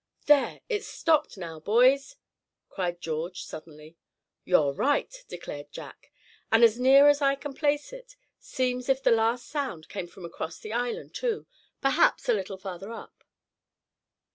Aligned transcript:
"There, 0.25 0.61
it's 0.67 0.87
stopped 0.87 1.37
now, 1.37 1.59
boys!" 1.59 2.15
cried 2.69 3.01
George 3.01 3.43
suddenly. 3.43 3.97
"You're 4.43 4.73
right," 4.73 5.15
declared 5.27 5.71
Jack, 5.71 6.11
"and 6.51 6.63
as 6.63 6.79
near 6.79 7.07
as 7.07 7.21
I 7.21 7.35
can 7.35 7.53
place 7.53 7.93
it, 7.93 8.15
seems 8.39 8.85
as 8.89 8.97
if 8.97 9.03
the 9.03 9.11
last 9.11 9.45
sound 9.47 9.89
came 9.89 10.07
from 10.07 10.25
across 10.25 10.57
the 10.57 10.73
island, 10.73 11.13
too, 11.13 11.45
perhaps 11.81 12.27
a 12.27 12.33
little 12.33 12.57
further 12.57 12.91
up. 12.91 13.23